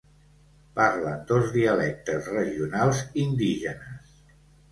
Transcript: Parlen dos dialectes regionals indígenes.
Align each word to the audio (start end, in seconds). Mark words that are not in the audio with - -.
Parlen 0.77 1.19
dos 1.31 1.51
dialectes 1.57 2.31
regionals 2.37 3.01
indígenes. 3.27 4.17